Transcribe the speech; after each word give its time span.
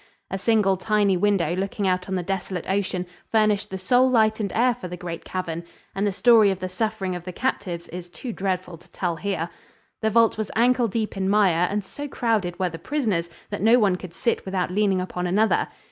A 0.31 0.37
single 0.39 0.77
tiny 0.77 1.15
window 1.15 1.55
looking 1.55 1.87
out 1.87 2.09
on 2.09 2.15
the 2.15 2.23
desolate 2.23 2.67
ocean 2.67 3.05
furnished 3.31 3.69
the 3.69 3.77
sole 3.77 4.09
light 4.09 4.39
and 4.39 4.51
air 4.53 4.73
for 4.73 4.87
the 4.87 4.97
great 4.97 5.23
cavern, 5.23 5.63
and 5.93 6.07
the 6.07 6.11
story 6.11 6.49
of 6.49 6.57
the 6.57 6.69
suffering 6.69 7.13
of 7.15 7.23
the 7.23 7.31
captives 7.31 7.87
is 7.89 8.09
too 8.09 8.33
dreadful 8.33 8.79
to 8.79 8.89
tell 8.89 9.17
here. 9.17 9.47
The 10.01 10.09
vault 10.09 10.39
was 10.39 10.49
ankle 10.55 10.87
deep 10.87 11.15
in 11.17 11.29
mire 11.29 11.67
and 11.69 11.85
so 11.85 12.07
crowded 12.07 12.57
were 12.57 12.69
the 12.71 12.79
prisoners 12.79 13.29
that 13.51 13.61
no 13.61 13.77
one 13.77 13.95
could 13.95 14.15
sit 14.15 14.43
without 14.43 14.71
leaning 14.71 14.99
upon 14.99 15.27
another. 15.27 15.67